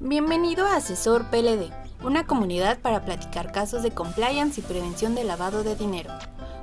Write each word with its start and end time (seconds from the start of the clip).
Bienvenido 0.00 0.64
a 0.64 0.76
Asesor 0.76 1.28
PLD, 1.28 1.72
una 2.04 2.24
comunidad 2.24 2.80
para 2.80 3.04
platicar 3.04 3.50
casos 3.50 3.82
de 3.82 3.90
compliance 3.90 4.60
y 4.60 4.62
prevención 4.62 5.16
de 5.16 5.24
lavado 5.24 5.64
de 5.64 5.74
dinero. 5.74 6.12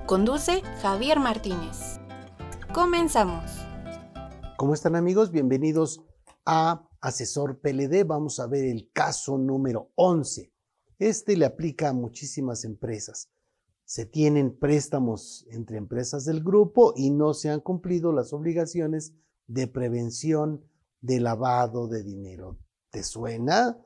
Conduce 0.05 0.61
Javier 0.81 1.19
Martínez. 1.19 1.99
Comenzamos. 2.73 3.51
¿Cómo 4.55 4.73
están 4.73 4.95
amigos? 4.95 5.31
Bienvenidos 5.31 6.01
a 6.45 6.87
Asesor 7.01 7.59
PLD. 7.59 8.05
Vamos 8.05 8.39
a 8.39 8.47
ver 8.47 8.63
el 8.63 8.89
caso 8.93 9.37
número 9.37 9.91
11. 9.95 10.53
Este 10.97 11.35
le 11.35 11.43
aplica 11.43 11.89
a 11.89 11.93
muchísimas 11.93 12.63
empresas. 12.63 13.29
Se 13.83 14.05
tienen 14.05 14.57
préstamos 14.57 15.45
entre 15.51 15.75
empresas 15.75 16.23
del 16.23 16.41
grupo 16.41 16.93
y 16.95 17.09
no 17.09 17.33
se 17.33 17.49
han 17.49 17.59
cumplido 17.59 18.13
las 18.13 18.31
obligaciones 18.31 19.13
de 19.47 19.67
prevención 19.67 20.63
de 21.01 21.19
lavado 21.19 21.89
de 21.89 22.01
dinero. 22.01 22.59
¿Te 22.95 23.03
suena? 23.03 23.77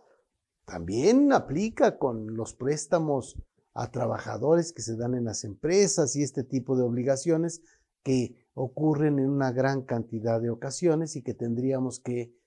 También 0.66 1.34
aplica 1.34 1.98
con 1.98 2.36
los 2.38 2.54
préstamos 2.54 3.42
a 3.74 3.90
trabajadores 3.90 4.72
que 4.72 4.84
se 4.84 4.96
dan 4.96 5.16
en 5.16 5.26
las 5.26 5.44
empresas 5.46 6.16
y 6.16 6.22
este 6.22 6.44
tipo 6.44 6.78
de 6.78 6.84
obligaciones 6.84 7.64
que 8.04 8.36
ocurren 8.54 9.18
en 9.18 9.32
una 9.32 9.52
gran 9.52 9.82
cantidad 9.82 10.40
de 10.40 10.52
ocasiones 10.52 11.16
y 11.16 11.24
que 11.24 11.34
tendríamos 11.34 12.00
que 12.00 12.38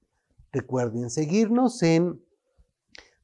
Recuerden 0.53 1.11
seguirnos 1.11 1.83
en 1.83 2.25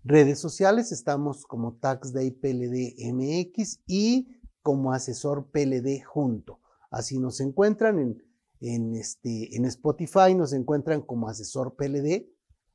redes 0.05 0.41
sociales, 0.41 0.93
estamos 0.93 1.47
como 1.47 1.77
TaxDay 1.77 2.33
PLD 2.33 2.95
MX 3.13 3.81
y 3.87 4.29
como 4.63 4.93
asesor 4.93 5.51
PLD 5.51 6.05
junto. 6.05 6.61
Así 6.91 7.19
nos 7.19 7.41
encuentran 7.41 7.99
en, 7.99 8.23
en, 8.61 8.95
este, 8.97 9.57
en 9.57 9.65
Spotify, 9.65 10.35
nos 10.35 10.53
encuentran 10.53 11.01
como 11.03 11.29
asesor 11.29 11.77
PLD. 11.77 12.27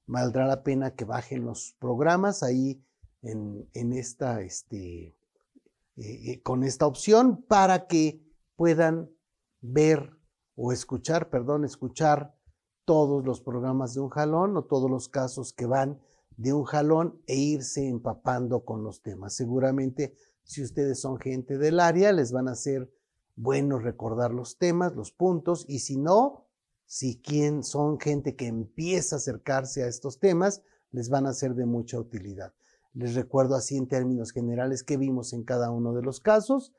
Valdrá 0.07 0.47
la 0.47 0.63
pena 0.63 0.95
que 0.95 1.05
bajen 1.05 1.45
los 1.45 1.75
programas 1.79 2.41
ahí 2.43 2.83
en, 3.21 3.69
en 3.73 3.93
esta, 3.93 4.41
este, 4.41 5.15
eh, 5.97 6.31
eh, 6.31 6.41
con 6.41 6.63
esta 6.63 6.85
opción 6.85 7.43
para 7.47 7.87
que 7.87 8.23
puedan 8.55 9.09
ver 9.61 10.17
o 10.55 10.71
escuchar, 10.71 11.29
perdón, 11.29 11.65
escuchar 11.65 12.35
todos 12.85 13.25
los 13.25 13.41
programas 13.41 13.93
de 13.93 14.01
un 14.01 14.09
jalón 14.09 14.57
o 14.57 14.63
todos 14.63 14.89
los 14.89 15.09
casos 15.09 15.53
que 15.53 15.65
van 15.65 16.01
de 16.37 16.53
un 16.53 16.63
jalón 16.63 17.21
e 17.27 17.35
irse 17.35 17.87
empapando 17.87 18.65
con 18.65 18.83
los 18.83 19.01
temas. 19.01 19.35
Seguramente 19.35 20.15
si 20.43 20.61
ustedes 20.61 20.99
son 20.99 21.17
gente 21.17 21.57
del 21.57 21.79
área, 21.79 22.11
les 22.11 22.31
van 22.31 22.47
a 22.47 22.55
ser 22.55 22.91
bueno 23.35 23.79
recordar 23.79 24.31
los 24.31 24.57
temas, 24.57 24.95
los 24.95 25.11
puntos, 25.11 25.65
y 25.67 25.79
si 25.79 25.97
no, 25.97 26.47
si 26.85 27.21
quien 27.21 27.63
son 27.63 27.99
gente 27.99 28.35
que 28.35 28.47
empieza 28.47 29.15
a 29.15 29.19
acercarse 29.19 29.83
a 29.83 29.87
estos 29.87 30.19
temas, 30.19 30.61
les 30.91 31.09
van 31.09 31.25
a 31.25 31.33
ser 31.33 31.55
de 31.55 31.65
mucha 31.65 31.99
utilidad. 31.99 32.53
Les 32.93 33.15
recuerdo 33.15 33.55
así 33.55 33.77
en 33.77 33.87
términos 33.87 34.31
generales 34.31 34.83
qué 34.83 34.97
vimos 34.97 35.33
en 35.33 35.43
cada 35.43 35.71
uno 35.71 35.93
de 35.93 36.01
los 36.01 36.19
casos. 36.19 36.73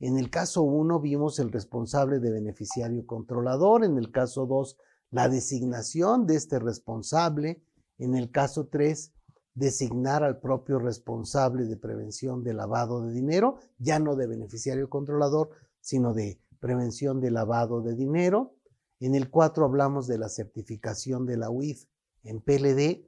En 0.00 0.16
el 0.18 0.30
caso 0.30 0.62
1 0.62 1.00
vimos 1.00 1.38
el 1.38 1.50
responsable 1.50 2.20
de 2.20 2.30
beneficiario 2.30 3.06
controlador, 3.06 3.84
en 3.84 3.98
el 3.98 4.10
caso 4.10 4.46
2 4.46 4.76
la 5.10 5.28
designación 5.28 6.26
de 6.26 6.36
este 6.36 6.58
responsable, 6.58 7.62
en 7.98 8.14
el 8.14 8.30
caso 8.30 8.68
3 8.68 9.12
designar 9.54 10.22
al 10.22 10.38
propio 10.38 10.78
responsable 10.78 11.64
de 11.64 11.76
prevención 11.76 12.44
de 12.44 12.54
lavado 12.54 13.04
de 13.04 13.12
dinero, 13.12 13.56
ya 13.78 13.98
no 13.98 14.14
de 14.14 14.28
beneficiario 14.28 14.88
controlador, 14.88 15.50
sino 15.80 16.14
de 16.14 16.40
prevención 16.60 17.20
de 17.20 17.32
lavado 17.32 17.82
de 17.82 17.94
dinero. 17.94 18.54
En 19.00 19.14
el 19.14 19.30
4 19.30 19.64
hablamos 19.64 20.06
de 20.06 20.18
la 20.18 20.28
certificación 20.28 21.26
de 21.26 21.36
la 21.36 21.50
UIF 21.50 21.86
en 22.22 22.40
PLD 22.40 23.07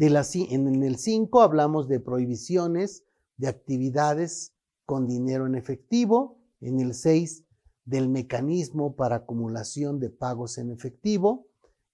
en 0.00 0.82
el 0.84 0.96
5 0.96 1.40
hablamos 1.42 1.88
de 1.88 1.98
prohibiciones 1.98 3.04
de 3.36 3.48
actividades 3.48 4.52
con 4.84 5.06
dinero 5.06 5.46
en 5.46 5.56
efectivo. 5.56 6.38
En 6.60 6.78
el 6.78 6.94
6 6.94 7.44
del 7.84 8.08
mecanismo 8.08 8.94
para 8.94 9.16
acumulación 9.16 9.98
de 9.98 10.10
pagos 10.10 10.58
en 10.58 10.70
efectivo. 10.70 11.46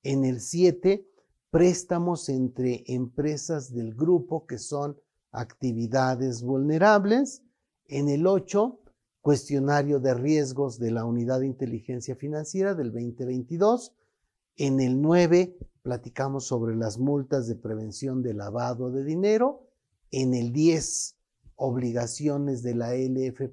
En 0.02 0.24
el 0.24 0.40
7 0.40 1.06
préstamos 1.50 2.28
entre 2.28 2.84
empresas 2.88 3.72
del 3.72 3.94
grupo 3.94 4.46
que 4.46 4.58
son 4.58 4.98
actividades 5.30 6.42
vulnerables. 6.42 7.42
En 7.86 8.08
el 8.08 8.26
8 8.26 8.80
cuestionario 9.22 9.98
de 9.98 10.12
riesgos 10.12 10.78
de 10.78 10.90
la 10.90 11.06
Unidad 11.06 11.40
de 11.40 11.46
Inteligencia 11.46 12.16
Financiera 12.16 12.74
del 12.74 12.92
2022. 12.92 13.94
En 14.56 14.80
el 14.80 15.00
9 15.00 15.56
platicamos 15.84 16.46
sobre 16.46 16.74
las 16.74 16.98
multas 16.98 17.46
de 17.46 17.56
prevención 17.56 18.22
de 18.22 18.32
lavado 18.32 18.90
de 18.90 19.04
dinero. 19.04 19.68
En 20.10 20.32
el 20.32 20.50
10, 20.50 21.14
obligaciones 21.56 22.62
de 22.62 22.74
la 22.74 22.94
LF 22.94 23.50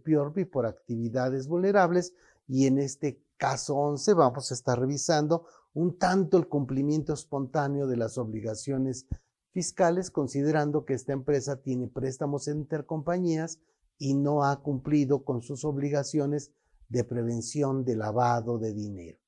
por 0.50 0.66
actividades 0.66 1.50
vulnerables. 1.50 2.14
Y 2.48 2.68
en 2.68 2.80
este 2.80 3.22
caso 3.36 3.76
11 3.76 4.14
vamos 4.14 4.50
a 4.50 4.54
estar 4.54 4.80
revisando 4.80 5.46
un 5.74 5.98
tanto 5.98 6.38
el 6.38 6.48
cumplimiento 6.48 7.14
espontáneo 7.14 7.86
de 7.86 7.98
las 7.98 8.18
obligaciones 8.18 9.08
fiscales, 9.52 10.10
considerando 10.10 10.86
que 10.86 10.94
esta 10.94 11.12
empresa 11.12 11.62
tiene 11.62 11.90
préstamos 11.90 12.48
intercompañías 12.48 13.60
y 13.98 14.14
no 14.14 14.46
ha 14.46 14.64
cumplido 14.64 15.26
con 15.26 15.42
sus 15.42 15.66
obligaciones 15.66 16.54
de 16.88 17.04
prevención 17.04 17.84
de 17.84 17.98
lavado 17.98 18.58
de 18.58 18.74
dinero. 18.74 19.20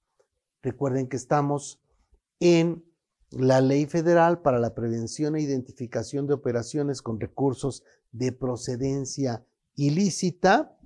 Recuerden 0.62 1.10
que 1.10 1.18
estamos 1.18 1.82
en 2.40 2.93
la 3.38 3.62
Ley 3.62 3.86
Federal 3.86 4.42
para 4.42 4.60
la 4.60 4.76
Prevención 4.76 5.36
e 5.36 5.42
Identificación 5.42 6.28
de 6.28 6.34
Operaciones 6.34 7.02
con 7.02 7.20
Recursos 7.20 7.84
de 8.12 8.32
Procedencia 8.32 9.44
Ilícita, 9.76 10.78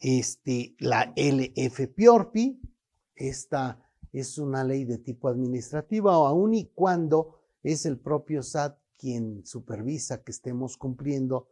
este, 0.00 0.74
la 0.80 1.12
LFPORPI, 1.16 2.60
esta 3.14 3.78
es 4.12 4.36
una 4.38 4.64
ley 4.64 4.84
de 4.84 4.98
tipo 4.98 5.28
administrativa, 5.28 6.14
aun 6.14 6.54
y 6.54 6.66
cuando 6.74 7.38
es 7.62 7.86
el 7.86 7.98
propio 7.98 8.42
SAT 8.42 8.76
quien 8.98 9.46
supervisa 9.46 10.22
que 10.22 10.32
estemos 10.32 10.76
cumpliendo 10.76 11.48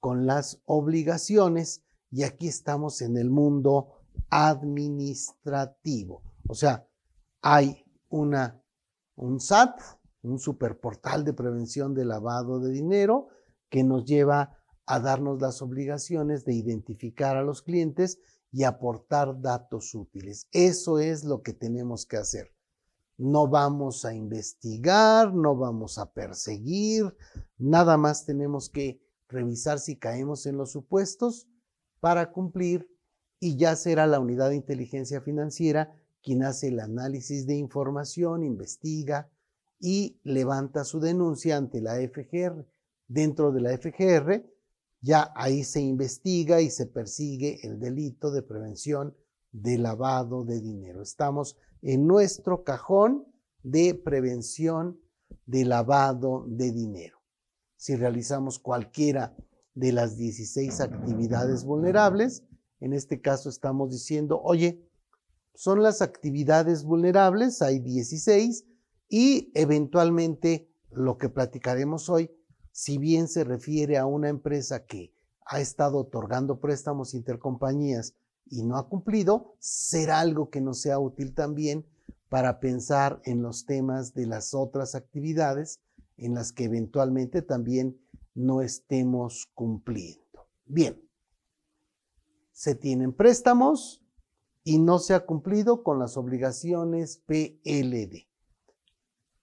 con 0.00 0.26
las 0.26 0.60
obligaciones, 0.64 1.84
y 2.10 2.24
aquí 2.24 2.48
estamos 2.48 3.00
en 3.02 3.16
el 3.16 3.30
mundo 3.30 3.92
administrativo. 4.28 6.22
O 6.46 6.54
sea, 6.54 6.86
hay 7.40 7.84
una 8.08 8.61
un 9.22 9.40
SAT, 9.40 9.80
un 10.22 10.38
superportal 10.38 11.24
de 11.24 11.32
prevención 11.32 11.94
de 11.94 12.04
lavado 12.04 12.58
de 12.58 12.72
dinero 12.72 13.28
que 13.70 13.84
nos 13.84 14.04
lleva 14.04 14.58
a 14.84 14.98
darnos 14.98 15.40
las 15.40 15.62
obligaciones 15.62 16.44
de 16.44 16.54
identificar 16.54 17.36
a 17.36 17.42
los 17.42 17.62
clientes 17.62 18.18
y 18.50 18.64
aportar 18.64 19.40
datos 19.40 19.94
útiles. 19.94 20.48
Eso 20.50 20.98
es 20.98 21.24
lo 21.24 21.42
que 21.42 21.52
tenemos 21.52 22.04
que 22.04 22.16
hacer. 22.16 22.52
No 23.16 23.46
vamos 23.46 24.04
a 24.04 24.12
investigar, 24.12 25.32
no 25.32 25.56
vamos 25.56 25.98
a 25.98 26.12
perseguir, 26.12 27.16
nada 27.58 27.96
más 27.96 28.26
tenemos 28.26 28.68
que 28.68 29.00
revisar 29.28 29.78
si 29.78 29.96
caemos 29.96 30.46
en 30.46 30.56
los 30.56 30.72
supuestos 30.72 31.46
para 32.00 32.32
cumplir 32.32 32.90
y 33.38 33.56
ya 33.56 33.76
será 33.76 34.06
la 34.08 34.18
unidad 34.18 34.50
de 34.50 34.56
inteligencia 34.56 35.20
financiera 35.20 35.94
quien 36.22 36.44
hace 36.44 36.68
el 36.68 36.80
análisis 36.80 37.46
de 37.46 37.56
información, 37.56 38.44
investiga 38.44 39.30
y 39.80 40.20
levanta 40.22 40.84
su 40.84 41.00
denuncia 41.00 41.56
ante 41.56 41.80
la 41.80 41.96
FGR. 41.96 42.66
Dentro 43.08 43.52
de 43.52 43.60
la 43.60 43.76
FGR, 43.76 44.44
ya 45.00 45.32
ahí 45.34 45.64
se 45.64 45.80
investiga 45.80 46.60
y 46.60 46.70
se 46.70 46.86
persigue 46.86 47.58
el 47.66 47.80
delito 47.80 48.30
de 48.30 48.42
prevención 48.42 49.14
de 49.50 49.76
lavado 49.78 50.44
de 50.44 50.60
dinero. 50.60 51.02
Estamos 51.02 51.56
en 51.82 52.06
nuestro 52.06 52.62
cajón 52.62 53.26
de 53.62 53.94
prevención 53.94 54.98
de 55.46 55.64
lavado 55.64 56.44
de 56.46 56.70
dinero. 56.70 57.18
Si 57.76 57.96
realizamos 57.96 58.60
cualquiera 58.60 59.36
de 59.74 59.92
las 59.92 60.16
16 60.16 60.80
actividades 60.80 61.64
vulnerables, 61.64 62.44
en 62.80 62.92
este 62.92 63.20
caso 63.20 63.48
estamos 63.48 63.90
diciendo, 63.90 64.40
oye, 64.42 64.88
son 65.54 65.82
las 65.82 66.02
actividades 66.02 66.84
vulnerables, 66.84 67.62
hay 67.62 67.78
16, 67.78 68.64
y 69.08 69.50
eventualmente 69.54 70.70
lo 70.90 71.18
que 71.18 71.28
platicaremos 71.28 72.08
hoy, 72.08 72.30
si 72.70 72.98
bien 72.98 73.28
se 73.28 73.44
refiere 73.44 73.98
a 73.98 74.06
una 74.06 74.28
empresa 74.28 74.86
que 74.86 75.12
ha 75.44 75.60
estado 75.60 75.98
otorgando 75.98 76.60
préstamos 76.60 77.14
intercompañías 77.14 78.14
y 78.46 78.62
no 78.62 78.76
ha 78.76 78.88
cumplido, 78.88 79.54
será 79.58 80.20
algo 80.20 80.50
que 80.50 80.60
nos 80.60 80.80
sea 80.80 80.98
útil 80.98 81.34
también 81.34 81.86
para 82.28 82.60
pensar 82.60 83.20
en 83.24 83.42
los 83.42 83.66
temas 83.66 84.14
de 84.14 84.26
las 84.26 84.54
otras 84.54 84.94
actividades 84.94 85.80
en 86.16 86.34
las 86.34 86.52
que 86.52 86.64
eventualmente 86.64 87.42
también 87.42 88.00
no 88.34 88.62
estemos 88.62 89.50
cumpliendo. 89.54 90.48
Bien, 90.64 90.98
se 92.52 92.74
tienen 92.74 93.12
préstamos 93.12 94.01
y 94.64 94.78
no 94.78 94.98
se 94.98 95.14
ha 95.14 95.26
cumplido 95.26 95.82
con 95.82 95.98
las 95.98 96.16
obligaciones 96.16 97.22
PLD. 97.26 98.28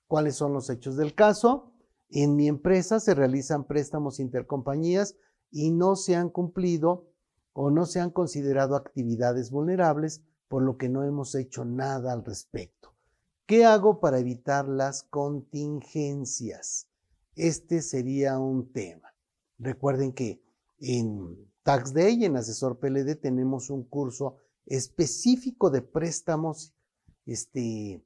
¿Cuáles 0.07 0.35
son 0.35 0.53
los 0.53 0.69
hechos 0.69 0.95
del 0.97 1.13
caso? 1.13 1.73
En 2.09 2.35
mi 2.35 2.47
empresa 2.47 2.99
se 2.99 3.13
realizan 3.13 3.65
préstamos 3.65 4.19
intercompañías 4.19 5.15
y 5.51 5.71
no 5.71 5.95
se 5.95 6.15
han 6.15 6.29
cumplido 6.29 7.07
o 7.53 7.69
no 7.69 7.85
se 7.85 7.99
han 7.99 8.09
considerado 8.09 8.75
actividades 8.75 9.51
vulnerables, 9.51 10.23
por 10.47 10.63
lo 10.63 10.77
que 10.77 10.89
no 10.89 11.03
hemos 11.03 11.35
hecho 11.35 11.65
nada 11.65 12.13
al 12.13 12.23
respecto. 12.23 12.93
¿Qué 13.45 13.65
hago 13.65 13.99
para 13.99 14.19
evitar 14.19 14.67
las 14.67 15.03
contingencias? 15.03 16.87
Este 17.35 17.81
sería 17.81 18.39
un 18.39 18.71
tema. 18.71 19.13
Recuerden 19.57 20.13
que 20.13 20.41
en 20.79 21.51
Tax 21.63 21.93
Day, 21.93 22.25
en 22.25 22.37
Asesor 22.37 22.79
PLD, 22.79 23.15
tenemos 23.15 23.69
un 23.69 23.83
curso 23.83 24.37
específico 24.69 25.69
de 25.69 25.81
préstamos 25.81 26.73
este, 27.25 28.01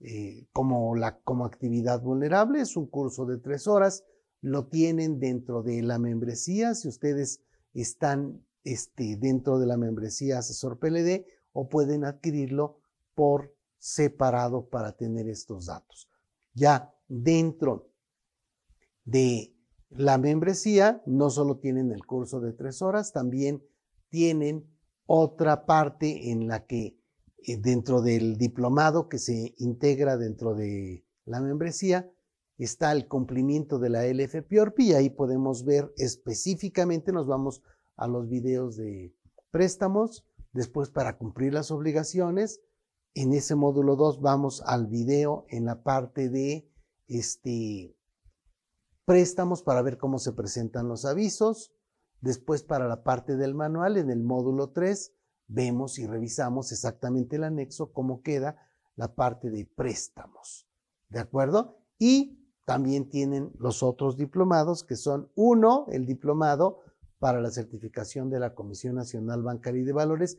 eh, 0.00 0.46
como, 0.52 0.94
la, 0.96 1.18
como 1.20 1.44
actividad 1.46 2.02
vulnerable. 2.02 2.60
Es 2.60 2.76
un 2.76 2.86
curso 2.86 3.24
de 3.24 3.38
tres 3.38 3.66
horas. 3.66 4.04
Lo 4.42 4.66
tienen 4.66 5.20
dentro 5.20 5.62
de 5.62 5.82
la 5.82 5.98
membresía. 5.98 6.74
Si 6.74 6.88
ustedes 6.88 7.40
están 7.72 8.44
este, 8.64 9.16
dentro 9.16 9.58
de 9.58 9.66
la 9.66 9.76
membresía 9.76 10.38
Asesor 10.38 10.78
PLD 10.78 11.24
o 11.52 11.68
pueden 11.68 12.04
adquirirlo 12.04 12.80
por 13.14 13.54
separado 13.78 14.68
para 14.68 14.92
tener 14.92 15.28
estos 15.28 15.66
datos. 15.66 16.10
Ya 16.54 16.92
dentro 17.08 17.88
de 19.04 19.54
la 19.88 20.18
membresía, 20.18 21.02
no 21.06 21.30
solo 21.30 21.58
tienen 21.58 21.90
el 21.90 22.04
curso 22.04 22.40
de 22.40 22.52
tres 22.52 22.82
horas, 22.82 23.12
también 23.12 23.64
tienen 24.08 24.66
otra 25.12 25.66
parte 25.66 26.30
en 26.30 26.46
la 26.46 26.66
que 26.66 26.96
eh, 27.44 27.56
dentro 27.56 28.00
del 28.00 28.36
diplomado 28.36 29.08
que 29.08 29.18
se 29.18 29.56
integra 29.58 30.16
dentro 30.16 30.54
de 30.54 31.04
la 31.24 31.40
membresía 31.40 32.08
está 32.58 32.92
el 32.92 33.08
cumplimiento 33.08 33.80
de 33.80 33.90
la 33.90 34.06
LFPORP 34.06 34.78
y 34.78 34.92
ahí 34.92 35.10
podemos 35.10 35.64
ver 35.64 35.92
específicamente, 35.96 37.10
nos 37.10 37.26
vamos 37.26 37.60
a 37.96 38.06
los 38.06 38.28
videos 38.28 38.76
de 38.76 39.12
préstamos, 39.50 40.24
después 40.52 40.90
para 40.90 41.18
cumplir 41.18 41.54
las 41.54 41.72
obligaciones, 41.72 42.60
en 43.14 43.32
ese 43.32 43.56
módulo 43.56 43.96
2 43.96 44.20
vamos 44.20 44.62
al 44.64 44.86
video 44.86 45.44
en 45.48 45.64
la 45.64 45.82
parte 45.82 46.28
de 46.28 46.70
este 47.08 47.96
préstamos 49.06 49.64
para 49.64 49.82
ver 49.82 49.98
cómo 49.98 50.20
se 50.20 50.30
presentan 50.30 50.86
los 50.86 51.04
avisos. 51.04 51.72
Después 52.20 52.62
para 52.62 52.86
la 52.86 53.02
parte 53.02 53.36
del 53.36 53.54
manual, 53.54 53.96
en 53.96 54.10
el 54.10 54.22
módulo 54.22 54.70
3, 54.70 55.12
vemos 55.48 55.98
y 55.98 56.06
revisamos 56.06 56.72
exactamente 56.72 57.36
el 57.36 57.44
anexo, 57.44 57.92
cómo 57.92 58.22
queda 58.22 58.56
la 58.94 59.14
parte 59.14 59.50
de 59.50 59.66
préstamos. 59.66 60.68
¿De 61.08 61.18
acuerdo? 61.18 61.78
Y 61.98 62.40
también 62.66 63.08
tienen 63.08 63.52
los 63.58 63.82
otros 63.82 64.16
diplomados, 64.16 64.84
que 64.84 64.96
son 64.96 65.30
uno, 65.34 65.86
el 65.88 66.06
diplomado 66.06 66.80
para 67.18 67.40
la 67.40 67.50
certificación 67.50 68.30
de 68.30 68.38
la 68.38 68.54
Comisión 68.54 68.94
Nacional 68.94 69.42
Bancaria 69.42 69.82
y 69.82 69.84
de 69.84 69.92
Valores, 69.92 70.38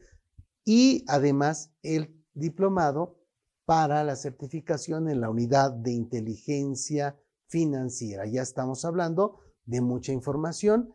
y 0.63 1.04
además 1.07 1.74
el 1.81 2.24
diplomado 2.33 3.19
para 3.66 4.04
la 4.04 4.16
certificación 4.16 5.10
en 5.10 5.22
la 5.22 5.30
unidad 5.30 5.72
de 5.72 5.92
inteligencia 5.92 7.19
financiera. 7.48 8.25
Ya 8.25 8.42
estamos 8.42 8.86
hablando 8.86 9.39
de 9.66 9.81
mucha 9.81 10.12
información, 10.12 10.94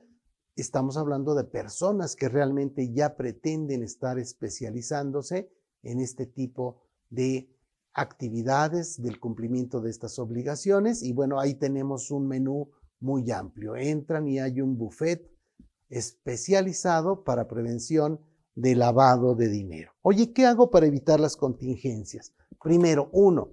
estamos 0.56 0.96
hablando 0.96 1.34
de 1.34 1.44
personas 1.44 2.16
que 2.16 2.28
realmente 2.28 2.92
ya 2.92 3.16
pretenden 3.16 3.82
estar 3.82 4.18
especializándose 4.18 5.50
en 5.82 6.00
este 6.00 6.26
tipo 6.26 6.82
de 7.10 7.54
actividades 7.92 9.00
del 9.00 9.20
cumplimiento 9.20 9.80
de 9.80 9.90
estas 9.90 10.18
obligaciones 10.18 11.02
y 11.02 11.12
bueno, 11.12 11.38
ahí 11.40 11.54
tenemos 11.54 12.10
un 12.10 12.26
menú 12.26 12.70
muy 13.00 13.30
amplio. 13.30 13.76
Entran 13.76 14.26
y 14.28 14.38
hay 14.38 14.60
un 14.60 14.76
buffet 14.76 15.30
especializado 15.88 17.22
para 17.22 17.48
prevención 17.48 18.20
de 18.54 18.74
lavado 18.74 19.34
de 19.34 19.48
dinero. 19.48 19.92
Oye, 20.02 20.32
¿qué 20.32 20.46
hago 20.46 20.70
para 20.70 20.86
evitar 20.86 21.20
las 21.20 21.36
contingencias? 21.36 22.32
Primero, 22.62 23.10
uno, 23.12 23.50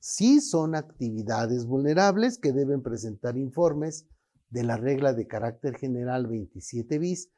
sí 0.00 0.40
son 0.40 0.74
actividades 0.74 1.66
vulnerables 1.66 2.38
que 2.38 2.52
deben 2.52 2.82
presentar 2.82 3.36
informes 3.36 4.06
de 4.50 4.62
la 4.62 4.76
regla 4.76 5.12
de 5.12 5.26
carácter 5.26 5.76
general 5.76 6.26
27 6.26 6.98
bis 6.98 7.30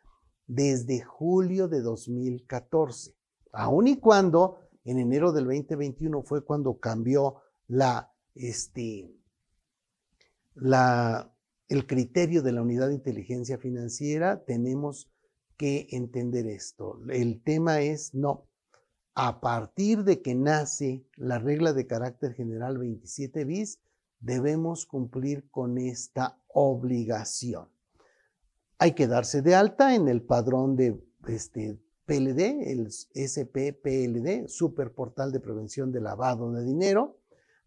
desde 0.47 1.03
julio 1.03 1.69
de 1.69 1.81
2014, 1.81 3.15
aun 3.53 3.89
y 3.89 3.97
cuando 3.97 4.59
en 4.85 4.99
enero 4.99 5.33
del 5.33 5.45
2021 5.45 6.23
fue 6.23 6.45
cuando 6.45 6.79
cambió 6.79 7.37
la, 7.67 8.13
este, 8.35 9.15
la, 10.55 11.35
el 11.69 11.87
criterio 11.87 12.43
de 12.43 12.53
la 12.53 12.63
unidad 12.63 12.89
de 12.89 12.95
inteligencia 12.95 13.59
financiera, 13.59 14.45
tenemos 14.45 15.11
que 15.59 15.89
entender 15.91 16.47
esto. 16.47 17.01
El 17.11 17.43
tema 17.43 17.81
es, 17.81 18.15
no, 18.15 18.49
a 19.15 19.41
partir 19.41 20.05
de 20.05 20.23
que 20.23 20.35
nace 20.35 21.05
la 21.17 21.39
regla 21.39 21.73
de 21.73 21.87
carácter 21.87 22.33
general 22.35 22.79
27 22.79 23.45
bis, 23.45 23.81
debemos 24.21 24.87
cumplir 24.87 25.51
con 25.51 25.77
esta 25.77 26.38
obligación. 26.59 27.69
Hay 28.79 28.93
que 28.93 29.07
darse 29.07 29.43
de 29.43 29.55
alta 29.55 29.95
en 29.95 30.09
el 30.09 30.23
padrón 30.23 30.77
de 30.77 31.01
este, 31.27 31.81
PLD, 32.09 32.73
el 32.73 32.91
SPPLD, 32.91 34.49
Super 34.49 34.95
Portal 34.95 35.31
de 35.31 35.41
Prevención 35.41 35.93
de 35.93 36.01
Lavado 36.01 36.51
de 36.53 36.65
Dinero, 36.65 37.19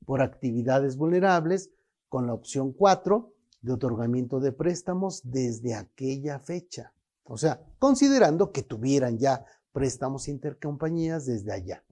por 0.04 0.22
actividades 0.24 0.98
vulnerables, 0.98 1.70
con 2.10 2.26
la 2.26 2.34
opción 2.34 2.74
4 2.74 3.32
de 3.62 3.72
otorgamiento 3.72 4.40
de 4.40 4.52
préstamos 4.52 5.22
desde 5.24 5.76
aquella 5.76 6.40
fecha. 6.40 6.92
O 7.24 7.38
sea, 7.38 7.64
considerando 7.78 8.52
que 8.52 8.64
tuvieran 8.64 9.20
ya 9.20 9.46
préstamos 9.72 10.28
intercompañías 10.28 11.28
desde 11.28 11.54
allá. 11.54 11.84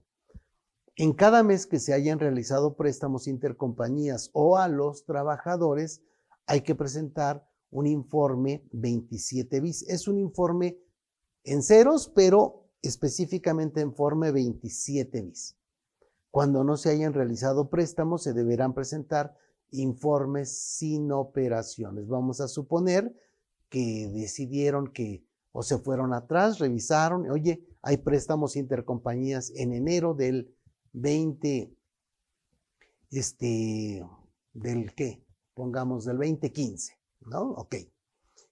En 0.96 1.12
cada 1.12 1.44
mes 1.44 1.66
que 1.66 1.78
se 1.78 1.94
hayan 1.94 2.18
realizado 2.18 2.74
préstamos 2.74 3.28
intercompañías 3.28 4.28
o 4.32 4.58
a 4.58 4.66
los 4.66 5.04
trabajadores, 5.04 6.02
hay 6.50 6.62
que 6.62 6.74
presentar 6.74 7.48
un 7.70 7.86
informe 7.86 8.64
27 8.72 9.60
bis. 9.60 9.82
Es 9.88 10.08
un 10.08 10.18
informe 10.18 10.80
en 11.44 11.62
ceros, 11.62 12.10
pero 12.12 12.72
específicamente 12.82 13.80
en 13.80 13.90
informe 13.90 14.32
27 14.32 15.22
bis. 15.22 15.56
Cuando 16.28 16.64
no 16.64 16.76
se 16.76 16.90
hayan 16.90 17.12
realizado 17.12 17.70
préstamos, 17.70 18.24
se 18.24 18.32
deberán 18.32 18.74
presentar 18.74 19.32
informes 19.70 20.50
sin 20.50 21.12
operaciones. 21.12 22.08
Vamos 22.08 22.40
a 22.40 22.48
suponer 22.48 23.14
que 23.68 24.10
decidieron 24.12 24.88
que 24.88 25.24
o 25.52 25.62
se 25.62 25.78
fueron 25.78 26.12
atrás, 26.12 26.58
revisaron, 26.58 27.30
oye, 27.30 27.64
hay 27.80 27.98
préstamos 27.98 28.56
intercompañías 28.56 29.52
en 29.54 29.72
enero 29.72 30.14
del 30.14 30.52
20, 30.94 31.72
este, 33.12 34.04
del 34.52 34.94
qué, 34.96 35.24
pongamos 35.54 36.04
del 36.04 36.16
2015, 36.18 36.94
¿no? 37.26 37.50
Ok. 37.52 37.76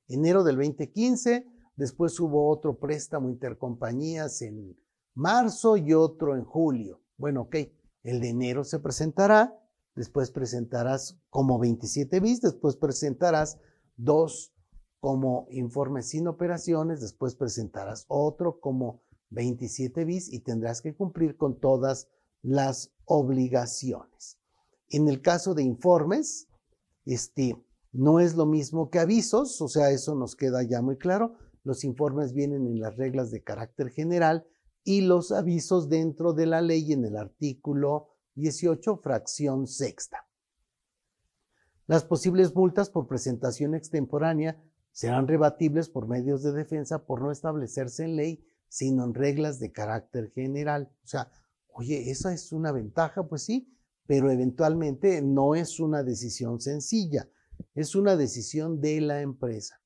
Enero 0.09 0.43
del 0.43 0.57
2015, 0.57 1.47
después 1.77 2.19
hubo 2.19 2.49
otro 2.49 2.79
préstamo 2.79 3.29
intercompañías 3.29 4.41
en 4.43 4.77
marzo 5.15 5.77
y 5.77 5.93
otro 5.93 6.35
en 6.35 6.45
julio. 6.45 7.01
Bueno, 7.17 7.43
ok, 7.43 7.57
el 8.05 8.21
de 8.21 8.31
enero 8.31 8.65
se 8.65 8.79
presentará, 8.79 9.59
después 9.95 10.31
presentarás 10.31 11.19
como 11.29 11.59
27 11.59 12.21
bis, 12.21 12.41
después 12.41 12.77
presentarás 12.77 13.59
dos 13.97 14.55
como 15.01 15.47
informe 15.51 16.03
sin 16.03 16.27
operaciones, 16.27 17.01
después 17.01 17.35
presentarás 17.35 18.05
otro 18.09 18.61
como 18.61 19.03
27 19.31 20.05
bis 20.05 20.33
y 20.33 20.41
tendrás 20.41 20.81
que 20.81 20.95
cumplir 20.95 21.37
con 21.37 21.61
todas 21.61 22.09
las 22.43 22.93
obligaciones. 23.05 24.39
En 24.89 25.09
el 25.09 25.21
caso 25.21 25.55
de 25.55 25.63
informes, 25.63 26.48
este, 27.09 27.57
no 27.93 28.21
es 28.21 28.35
lo 28.35 28.45
mismo 28.45 28.91
que 28.91 28.99
avisos, 28.99 29.61
o 29.63 29.69
sea, 29.69 29.91
eso 29.91 30.15
nos 30.15 30.37
queda 30.37 30.63
ya 30.63 30.83
muy 30.83 30.99
claro. 30.99 31.37
Los 31.65 31.85
informes 31.85 32.35
vienen 32.35 32.67
en 32.67 32.81
las 32.81 32.97
reglas 32.97 33.31
de 33.31 33.43
carácter 33.43 33.91
general 33.91 34.47
y 34.85 35.01
los 35.01 35.33
avisos 35.33 35.89
dentro 35.89 36.35
de 36.35 36.47
la 36.47 36.61
ley 36.61 36.93
en 36.93 37.05
el 37.05 37.17
artículo 37.17 38.09
18, 38.35 38.99
fracción 38.99 39.67
sexta. 39.67 40.27
Las 41.87 42.05
posibles 42.05 42.55
multas 42.55 42.91
por 42.91 43.07
presentación 43.07 43.75
extemporánea 43.75 44.63
serán 44.93 45.27
rebatibles 45.27 45.89
por 45.89 46.07
medios 46.09 46.43
de 46.43 46.53
defensa 46.53 47.07
por 47.07 47.23
no 47.23 47.31
establecerse 47.31 48.05
en 48.05 48.17
ley, 48.17 48.45
sino 48.69 49.05
en 49.05 49.15
reglas 49.15 49.59
de 49.59 49.73
carácter 49.73 50.31
general. 50.33 50.91
O 51.03 51.07
sea, 51.07 51.31
oye, 51.69 52.11
esa 52.11 52.35
es 52.35 52.53
una 52.53 52.71
ventaja, 52.71 53.27
pues 53.27 53.45
sí, 53.45 53.75
pero 54.09 54.31
eventualmente 54.31 55.21
no 55.21 55.55
es 55.55 55.81
una 55.81 56.03
decisión 56.03 56.63
sencilla, 56.63 57.29
es 57.75 57.95
una 57.95 58.17
decisión 58.17 58.81
de 58.81 59.03
la 59.03 59.21
empresa. 59.21 59.83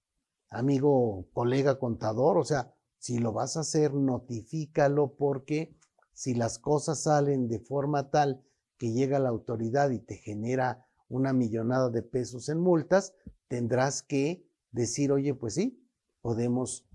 Amigo, 0.49 1.27
colega 1.33 1.81
contador, 1.81 2.39
o 2.39 2.45
sea, 2.45 2.73
si 2.99 3.19
lo 3.19 3.33
vas 3.33 3.57
a 3.57 3.61
hacer, 3.61 3.95
notifícalo 3.95 5.17
porque 5.17 5.77
si 6.13 6.35
las 6.35 6.61
cosas 6.61 7.03
salen 7.03 7.49
de 7.49 7.59
forma 7.59 8.11
tal 8.11 8.45
que 8.79 8.93
llega 8.93 9.19
la 9.19 9.31
autoridad 9.31 9.91
y 9.91 9.99
te 9.99 10.19
genera 10.19 10.87
una 11.09 11.33
millonada 11.33 11.91
de 11.91 12.03
pesos 12.03 12.49
en 12.49 12.61
multas, 12.61 13.17
tendrás 13.49 14.05
que 14.05 14.47
decir, 14.71 15.11
oye, 15.11 15.35
pues 15.35 15.55
sí, 15.55 15.85
podemos 16.21 16.87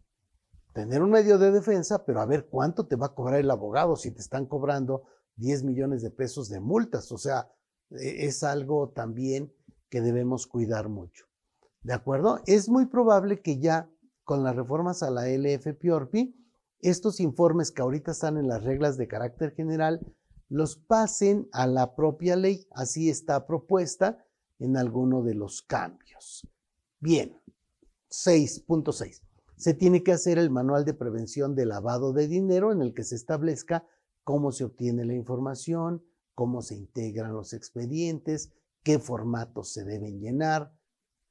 tener 0.72 1.04
un 1.04 1.10
medio 1.10 1.38
de 1.40 1.52
defensa, 1.52 2.06
pero 2.06 2.22
a 2.22 2.26
ver 2.26 2.48
cuánto 2.48 2.88
te 2.88 2.96
va 2.96 3.08
a 3.08 3.16
cobrar 3.16 3.42
el 3.42 3.52
abogado 3.52 3.98
si 3.98 4.12
te 4.12 4.22
están 4.22 4.46
cobrando 4.46 5.04
10 5.38 5.63
millones 5.63 6.01
de 6.01 6.12
pesos 6.12 6.50
de 6.50 6.60
multas. 6.60 7.12
O 7.12 7.17
sea, 7.17 7.51
e, 7.91 8.25
es 8.25 8.44
algo 8.44 8.89
también 8.89 9.53
que 9.89 10.01
debemos 10.01 10.48
cuidar 10.48 10.89
mucho. 10.89 11.25
¿De 11.82 11.94
acuerdo? 11.94 12.41
Es 12.46 12.70
muy 12.70 12.86
probable 12.88 13.41
que 13.41 13.60
ya 13.60 13.89
con 14.24 14.44
las 14.44 14.56
reformas 14.56 15.03
a 15.03 15.10
la 15.10 15.29
LFPORPI, 15.29 16.36
estos 16.82 17.20
informes 17.22 17.72
que 17.72 17.82
ahorita 17.82 18.12
están 18.12 18.38
en 18.38 18.48
las 18.48 18.63
reglas 18.63 18.98
de 18.98 19.08
carácter 19.08 19.53
general, 19.56 20.06
los 20.50 20.75
pasen 20.75 21.48
a 21.53 21.65
la 21.65 21.96
propia 21.96 22.36
ley. 22.36 22.67
Así 22.72 23.10
está 23.10 23.48
propuesta 23.48 24.25
en 24.60 24.75
alguno 24.75 25.24
de 25.24 25.34
los 25.34 25.62
cambios. 25.62 26.48
Bien, 27.00 27.39
6.6. 28.10 29.22
Se 29.56 29.74
tiene 29.74 30.03
que 30.03 30.12
hacer 30.12 30.38
el 30.38 30.50
manual 30.50 30.86
de 30.86 30.94
prevención 30.94 31.56
de 31.56 31.65
lavado 31.65 32.13
de 32.13 32.27
dinero 32.27 32.72
en 32.72 32.82
el 32.82 32.94
que 32.94 33.03
se 33.03 33.15
establezca 33.15 33.88
cómo 34.28 34.52
se 34.52 34.66
obtiene 34.66 35.06
la 35.06 35.14
información, 35.14 36.04
cómo 36.36 36.62
se 36.62 36.76
integran 36.76 37.32
los 37.32 37.54
expedientes, 37.54 38.52
qué 38.84 39.00
formatos 39.00 39.72
se 39.72 39.86
deben 39.86 40.20
llenar, 40.20 40.78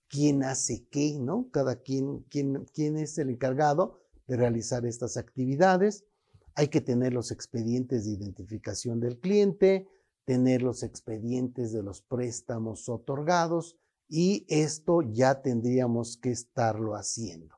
quién 0.09 0.43
hace 0.43 0.87
qué, 0.89 1.19
¿no? 1.19 1.51
Cada 1.51 1.83
quien, 1.83 2.23
quién, 2.31 2.65
quién 2.73 2.97
es 2.97 3.19
el 3.19 3.29
encargado 3.29 3.99
de 4.27 4.39
realizar 4.39 4.87
estas 4.87 5.19
actividades. 5.19 6.07
Hay 6.55 6.69
que 6.69 6.81
tener 6.81 7.13
los 7.13 7.33
expedientes 7.33 8.07
de 8.07 8.13
identificación 8.13 8.99
del 8.99 9.21
cliente, 9.21 9.87
tener 10.25 10.63
los 10.63 10.83
expedientes 10.83 11.73
de 11.73 11.83
los 11.83 12.01
préstamos 12.01 12.89
otorgados, 12.89 13.77
y 14.09 14.47
esto 14.49 15.03
ya 15.03 15.43
tendríamos 15.43 16.17
que 16.17 16.31
estarlo 16.31 16.95
haciendo. 16.95 17.57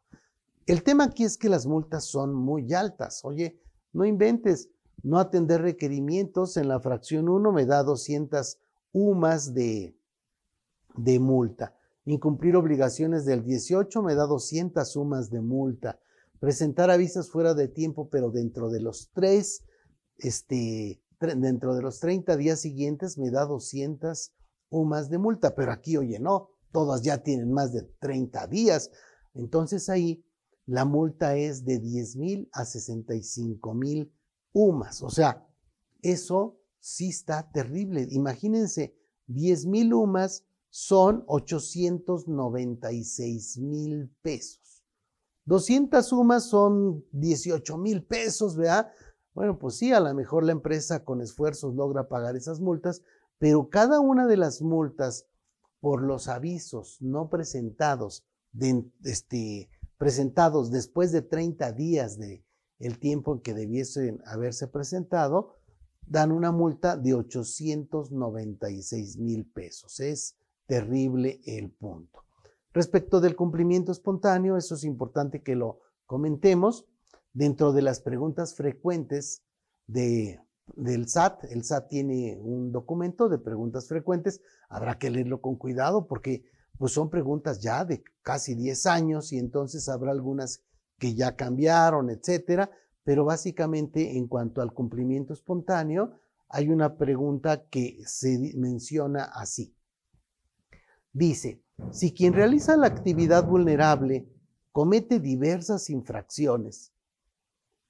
El 0.67 0.83
tema 0.83 1.05
aquí 1.05 1.23
es 1.23 1.39
que 1.39 1.49
las 1.49 1.65
multas 1.65 2.07
son 2.07 2.35
muy 2.35 2.75
altas. 2.75 3.25
Oye, 3.25 3.63
no 3.93 4.05
inventes, 4.05 4.69
no 5.03 5.19
atender 5.19 5.63
requerimientos 5.63 6.57
en 6.57 6.69
la 6.69 6.81
fracción 6.81 7.29
1 7.29 7.53
me 7.53 7.67
da 7.67 7.83
200 7.83 8.59
UMAS 8.93 9.55
de, 9.55 9.97
de 10.97 11.19
multa. 11.19 11.75
Incumplir 12.05 12.57
obligaciones 12.57 13.25
del 13.25 13.45
18 13.45 14.03
me 14.03 14.15
da 14.15 14.27
200 14.27 14.97
UMAS 14.97 15.31
de 15.31 15.41
multa. 15.41 15.99
Presentar 16.41 16.91
avisos 16.91 17.31
fuera 17.31 17.55
de 17.55 17.69
tiempo, 17.69 18.09
pero 18.09 18.31
dentro 18.31 18.71
de 18.71 18.81
los 18.81 19.11
tres, 19.13 19.65
este, 20.19 21.01
dentro 21.21 21.75
de 21.75 21.83
los 21.83 22.01
30 22.01 22.37
días 22.37 22.61
siguientes 22.61 23.19
me 23.19 23.31
da 23.31 23.45
200 23.45 24.33
más 24.71 25.09
de 25.09 25.19
multa, 25.19 25.55
pero 25.55 25.73
aquí, 25.73 25.97
oye, 25.97 26.19
no, 26.19 26.51
todas 26.73 27.03
ya 27.03 27.23
tienen 27.23 27.53
más 27.53 27.73
de 27.73 27.83
30 28.01 28.47
días. 28.49 28.91
Entonces 29.35 29.89
ahí 29.89 30.25
la 30.67 30.85
multa 30.85 31.37
es 31.37 31.65
de 31.65 31.79
10 31.79 32.17
mil 32.17 32.49
a 32.53 32.65
65 32.65 33.75
mil 33.75 34.13
O 35.03 35.11
sea, 35.11 35.47
eso 36.03 36.59
sí 36.81 37.11
está 37.11 37.49
terrible. 37.53 38.09
Imagínense, 38.11 38.97
10 39.27 39.67
mil 39.67 39.95
UMAS 39.95 40.45
son 40.71 41.23
896 41.27 43.59
mil 43.59 44.11
pesos. 44.21 44.85
200 45.45 46.13
UMAS 46.13 46.45
son 46.45 47.05
18 47.13 47.79
mil 47.79 48.05
pesos, 48.05 48.57
¿verdad? 48.57 48.91
Bueno, 49.33 49.57
pues 49.59 49.77
sí, 49.77 49.93
a 49.93 50.01
lo 50.01 50.13
mejor 50.15 50.45
la 50.45 50.53
empresa 50.53 51.05
con 51.05 51.21
esfuerzos 51.21 51.75
logra 51.75 52.09
pagar 52.09 52.37
esas 52.37 52.61
multas, 52.61 53.03
pero 53.39 53.69
cada 53.71 54.01
una 54.01 54.27
de 54.27 54.37
las 54.37 54.61
multas 54.61 55.27
por 55.81 56.03
los 56.03 56.27
avisos 56.27 57.01
no 57.01 57.31
presentados, 57.31 58.27
este, 59.05 59.71
presentados 59.97 60.73
después 60.73 61.13
de 61.13 61.23
30 61.23 61.71
días 61.73 62.19
de 62.19 62.45
el 62.79 62.99
tiempo 62.99 63.35
en 63.35 63.41
que 63.41 63.55
debiesen 63.55 64.21
haberse 64.27 64.69
presentado, 64.69 65.57
dan 66.07 66.33
una 66.33 66.53
multa 66.53 66.97
de 66.97 67.15
896 67.15 69.19
mil 69.19 69.47
pesos. 69.47 70.01
Es 70.01 70.37
terrible 70.67 71.41
el 71.47 71.71
punto. 71.71 72.25
Respecto 72.73 73.21
del 73.21 73.37
cumplimiento 73.37 73.93
espontáneo, 73.93 74.57
eso 74.57 74.75
es 74.75 74.85
importante 74.85 75.43
que 75.43 75.57
lo 75.57 75.81
comentemos. 76.07 76.87
Dentro 77.33 77.73
de 77.73 77.83
las 77.83 78.01
preguntas 78.01 78.55
frecuentes 78.55 79.43
de 79.87 80.41
del 80.77 81.09
SAT. 81.09 81.45
El 81.51 81.65
SAT 81.65 81.89
tiene 81.89 82.39
un 82.41 82.73
documento 82.73 83.29
de 83.29 83.39
preguntas 83.39 83.89
frecuentes. 83.89 84.41
Habrá 84.69 84.99
que 84.99 85.11
leerlo 85.11 85.41
con 85.41 85.57
cuidado 85.57 86.07
porque 86.07 86.45
pues 86.79 86.93
son 86.93 87.11
preguntas 87.11 87.61
ya 87.61 87.85
de 87.85 88.03
casi 88.23 88.55
10 88.55 88.87
años 88.87 89.33
y 89.33 89.39
entonces 89.39 89.89
habrá 89.89 90.13
algunas 90.13 90.63
que 90.99 91.15
ya 91.15 91.37
cambiaron, 91.37 92.11
etcétera. 92.11 92.71
Pero 93.05 93.25
básicamente 93.25 94.17
en 94.17 94.27
cuanto 94.27 94.61
al 94.61 94.73
cumplimiento 94.73 95.33
espontáneo, 95.33 96.13
hay 96.49 96.69
una 96.69 96.97
pregunta 96.97 97.65
que 97.69 98.03
se 98.05 98.53
menciona 98.57 99.25
así. 99.25 99.75
Dice, 101.13 101.63
si 101.91 102.13
quien 102.13 102.33
realiza 102.33 102.77
la 102.77 102.87
actividad 102.87 103.47
vulnerable 103.47 104.29
comete 104.73 105.21
diversas 105.21 105.91
infracciones, 105.91 106.93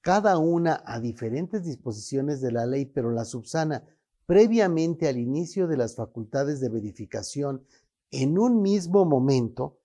cada 0.01 0.37
una 0.37 0.81
a 0.85 0.99
diferentes 0.99 1.65
disposiciones 1.65 2.39
de 2.39 2.51
la 2.51 2.65
ley, 2.65 2.85
pero 2.85 3.11
la 3.11 3.25
subsana 3.25 3.83
previamente 4.25 5.07
al 5.07 5.17
inicio 5.17 5.67
de 5.67 5.75
las 5.75 5.95
facultades 5.95 6.59
de 6.59 6.69
verificación 6.69 7.65
en 8.11 8.37
un 8.37 8.61
mismo 8.61 9.03
momento, 9.03 9.78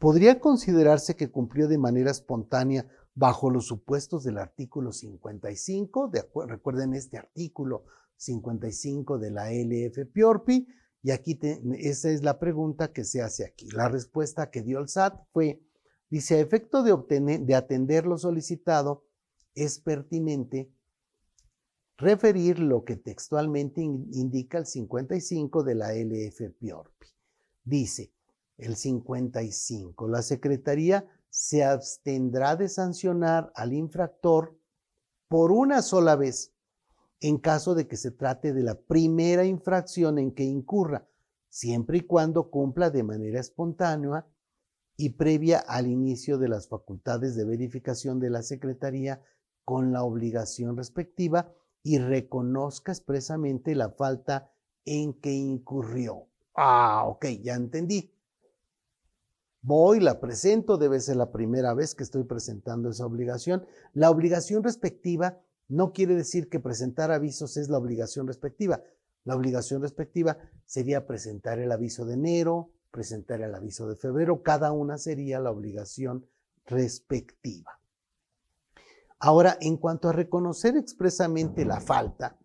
podría 0.00 0.40
considerarse 0.40 1.14
que 1.14 1.30
cumplió 1.30 1.68
de 1.68 1.76
manera 1.76 2.10
espontánea 2.10 2.88
bajo 3.14 3.50
los 3.50 3.66
supuestos 3.66 4.24
del 4.24 4.38
artículo 4.38 4.92
55, 4.92 6.08
de 6.08 6.24
recuerden 6.46 6.94
este 6.94 7.18
artículo 7.18 7.84
55 8.16 9.18
de 9.18 9.30
la 9.30 9.52
LF 9.52 10.10
Piorpi, 10.10 10.66
y 11.02 11.10
aquí 11.10 11.38
esa 11.78 12.10
es 12.10 12.22
la 12.22 12.38
pregunta 12.38 12.92
que 12.92 13.04
se 13.04 13.20
hace 13.20 13.44
aquí. 13.44 13.68
La 13.72 13.88
respuesta 13.88 14.50
que 14.50 14.62
dio 14.62 14.78
el 14.78 14.88
SAT 14.88 15.20
fue, 15.32 15.62
dice, 16.08 16.36
a 16.36 16.40
efecto 16.40 16.82
de, 16.82 17.54
atender 17.54 18.06
lo 18.06 18.16
solicitado, 18.16 19.04
es 19.54 19.80
pertinente 19.80 20.72
referir 21.98 22.58
lo 22.58 22.84
que 22.84 22.96
textualmente 22.96 23.82
indica 23.82 24.56
el 24.56 24.64
55 24.64 25.62
de 25.62 25.74
la 25.74 25.92
LF 25.92 26.54
Piorpi. 26.58 27.06
Dice 27.64 28.14
el 28.60 28.76
55, 28.76 30.08
la 30.08 30.22
Secretaría 30.22 31.08
se 31.28 31.64
abstendrá 31.64 32.56
de 32.56 32.68
sancionar 32.68 33.52
al 33.54 33.72
infractor 33.72 34.58
por 35.28 35.52
una 35.52 35.82
sola 35.82 36.16
vez 36.16 36.52
en 37.20 37.38
caso 37.38 37.74
de 37.74 37.86
que 37.86 37.96
se 37.96 38.10
trate 38.10 38.52
de 38.52 38.62
la 38.62 38.80
primera 38.80 39.44
infracción 39.44 40.18
en 40.18 40.32
que 40.32 40.44
incurra, 40.44 41.06
siempre 41.48 41.98
y 41.98 42.00
cuando 42.02 42.50
cumpla 42.50 42.90
de 42.90 43.02
manera 43.02 43.40
espontánea 43.40 44.26
y 44.96 45.10
previa 45.10 45.58
al 45.58 45.86
inicio 45.86 46.38
de 46.38 46.48
las 46.48 46.68
facultades 46.68 47.36
de 47.36 47.44
verificación 47.44 48.20
de 48.20 48.30
la 48.30 48.42
Secretaría 48.42 49.22
con 49.64 49.92
la 49.92 50.02
obligación 50.02 50.76
respectiva 50.76 51.52
y 51.82 51.98
reconozca 51.98 52.92
expresamente 52.92 53.74
la 53.74 53.90
falta 53.90 54.52
en 54.84 55.14
que 55.14 55.32
incurrió. 55.32 56.26
Ah, 56.54 57.04
ok, 57.06 57.26
ya 57.42 57.54
entendí. 57.54 58.12
Voy, 59.62 60.00
la 60.00 60.20
presento, 60.20 60.78
debe 60.78 61.00
ser 61.00 61.16
la 61.16 61.32
primera 61.32 61.74
vez 61.74 61.94
que 61.94 62.02
estoy 62.02 62.24
presentando 62.24 62.90
esa 62.90 63.04
obligación. 63.04 63.66
La 63.92 64.10
obligación 64.10 64.62
respectiva 64.62 65.38
no 65.68 65.92
quiere 65.92 66.14
decir 66.14 66.48
que 66.48 66.60
presentar 66.60 67.10
avisos 67.10 67.56
es 67.56 67.68
la 67.68 67.78
obligación 67.78 68.26
respectiva. 68.26 68.82
La 69.24 69.36
obligación 69.36 69.82
respectiva 69.82 70.38
sería 70.64 71.06
presentar 71.06 71.58
el 71.58 71.72
aviso 71.72 72.06
de 72.06 72.14
enero, 72.14 72.70
presentar 72.90 73.42
el 73.42 73.54
aviso 73.54 73.86
de 73.86 73.96
febrero, 73.96 74.42
cada 74.42 74.72
una 74.72 74.98
sería 74.98 75.38
la 75.38 75.50
obligación 75.50 76.26
respectiva. 76.66 77.78
Ahora, 79.18 79.58
en 79.60 79.76
cuanto 79.76 80.08
a 80.08 80.12
reconocer 80.12 80.76
expresamente 80.76 81.64
la 81.64 81.80
falta, 81.80 82.38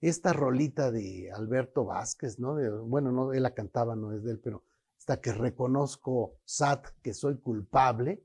esta 0.00 0.32
rolita 0.32 0.90
de 0.90 1.30
Alberto 1.30 1.84
Vázquez, 1.84 2.38
¿no? 2.38 2.56
bueno, 2.86 3.12
no, 3.12 3.32
él 3.32 3.42
la 3.42 3.54
cantaba, 3.54 3.94
no 3.94 4.12
es 4.12 4.22
de 4.24 4.32
él, 4.32 4.40
pero 4.42 4.64
hasta 5.04 5.20
que 5.20 5.32
reconozco 5.34 6.38
SAT 6.46 6.86
que 7.02 7.12
soy 7.12 7.36
culpable, 7.36 8.24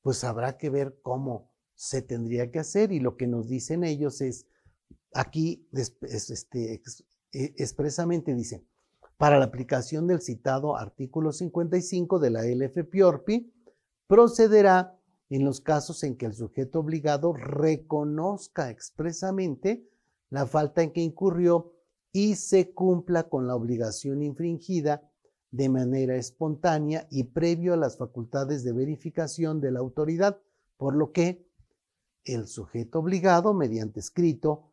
pues 0.00 0.24
habrá 0.24 0.56
que 0.56 0.70
ver 0.70 0.98
cómo 1.02 1.50
se 1.74 2.00
tendría 2.00 2.50
que 2.50 2.60
hacer. 2.60 2.92
Y 2.92 3.00
lo 3.00 3.18
que 3.18 3.26
nos 3.26 3.46
dicen 3.46 3.84
ellos 3.84 4.22
es, 4.22 4.46
aquí 5.12 5.68
este, 5.72 6.80
e, 7.30 7.54
expresamente 7.58 8.34
dicen, 8.34 8.66
para 9.18 9.38
la 9.38 9.44
aplicación 9.44 10.06
del 10.06 10.22
citado 10.22 10.78
artículo 10.78 11.30
55 11.30 12.18
de 12.18 12.30
la 12.30 12.42
LFPORPI, 12.46 13.52
procederá 14.06 14.98
en 15.28 15.44
los 15.44 15.60
casos 15.60 16.02
en 16.04 16.16
que 16.16 16.24
el 16.24 16.32
sujeto 16.32 16.80
obligado 16.80 17.34
reconozca 17.34 18.70
expresamente 18.70 19.86
la 20.30 20.46
falta 20.46 20.82
en 20.82 20.90
que 20.90 21.02
incurrió 21.02 21.74
y 22.12 22.36
se 22.36 22.72
cumpla 22.72 23.24
con 23.28 23.46
la 23.46 23.56
obligación 23.56 24.22
infringida 24.22 25.10
de 25.54 25.68
manera 25.68 26.16
espontánea 26.16 27.06
y 27.12 27.22
previo 27.22 27.74
a 27.74 27.76
las 27.76 27.96
facultades 27.96 28.64
de 28.64 28.72
verificación 28.72 29.60
de 29.60 29.70
la 29.70 29.78
autoridad, 29.78 30.40
por 30.76 30.96
lo 30.96 31.12
que 31.12 31.46
el 32.24 32.48
sujeto 32.48 32.98
obligado, 32.98 33.54
mediante 33.54 34.00
escrito, 34.00 34.72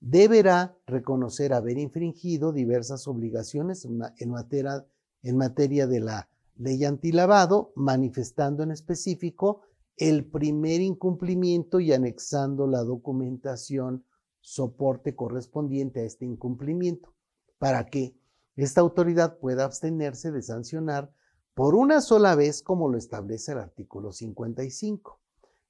deberá 0.00 0.74
reconocer 0.86 1.52
haber 1.52 1.76
infringido 1.76 2.50
diversas 2.50 3.06
obligaciones 3.08 3.84
en 3.84 4.30
materia, 4.30 5.86
de 5.86 6.00
la 6.00 6.30
ley 6.56 6.82
antilavado, 6.86 7.74
manifestando 7.76 8.62
en 8.62 8.70
específico 8.70 9.60
el 9.98 10.24
primer 10.24 10.80
incumplimiento 10.80 11.78
y 11.78 11.92
anexando 11.92 12.66
la 12.66 12.82
documentación 12.84 14.06
soporte 14.40 15.14
correspondiente 15.14 16.00
a 16.00 16.04
este 16.04 16.24
incumplimiento, 16.24 17.12
para 17.58 17.84
que 17.84 18.14
esta 18.56 18.80
autoridad 18.80 19.38
pueda 19.38 19.64
abstenerse 19.64 20.30
de 20.30 20.42
sancionar 20.42 21.12
por 21.54 21.74
una 21.74 22.00
sola 22.00 22.34
vez 22.34 22.62
como 22.62 22.88
lo 22.88 22.98
establece 22.98 23.52
el 23.52 23.58
artículo 23.58 24.12
55. 24.12 25.20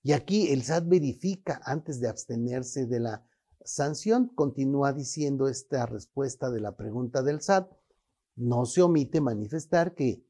Y 0.02 0.12
aquí 0.12 0.52
el 0.52 0.62
SAT 0.62 0.88
verifica 0.88 1.60
antes 1.64 2.00
de 2.00 2.08
abstenerse 2.08 2.86
de 2.86 3.00
la 3.00 3.26
sanción, 3.64 4.28
continúa 4.28 4.92
diciendo 4.92 5.48
esta 5.48 5.86
respuesta 5.86 6.50
de 6.50 6.60
la 6.60 6.76
pregunta 6.76 7.22
del 7.22 7.40
SAT, 7.40 7.70
no 8.34 8.66
se 8.66 8.82
omite 8.82 9.20
manifestar 9.20 9.94
que 9.94 10.24